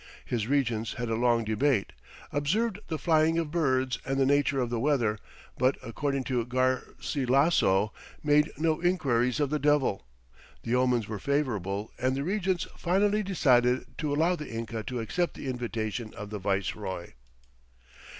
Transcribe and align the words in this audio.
His 0.25 0.47
regents 0.47 0.93
had 0.93 1.09
a 1.11 1.15
long 1.15 1.43
debate, 1.43 1.93
observed 2.33 2.79
the 2.87 2.97
flying 2.97 3.37
of 3.37 3.51
birds 3.51 3.99
and 4.03 4.19
the 4.19 4.25
nature 4.25 4.59
of 4.59 4.71
the 4.71 4.79
weather, 4.79 5.19
but 5.59 5.77
according 5.83 6.23
to 6.23 6.43
Garcilasso 6.43 7.93
"made 8.23 8.51
no 8.57 8.81
inquiries 8.81 9.39
of 9.39 9.51
the 9.51 9.59
devil." 9.59 10.07
The 10.63 10.73
omens 10.73 11.07
were 11.07 11.19
favorable 11.19 11.91
and 11.99 12.15
the 12.17 12.23
regents 12.23 12.65
finally 12.75 13.21
decided 13.21 13.95
to 13.99 14.11
allow 14.11 14.35
the 14.35 14.49
Inca 14.51 14.81
to 14.85 14.99
accept 14.99 15.35
the 15.35 15.47
invitation 15.47 16.15
of 16.15 16.31
the 16.31 16.39
viceroy. 16.39 17.11